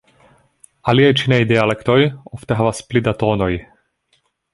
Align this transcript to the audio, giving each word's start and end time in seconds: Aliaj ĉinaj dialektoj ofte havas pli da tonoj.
Aliaj 0.93 1.09
ĉinaj 1.19 1.37
dialektoj 1.51 1.97
ofte 2.37 2.57
havas 2.61 2.81
pli 2.89 3.03
da 3.09 3.13
tonoj. 3.25 3.51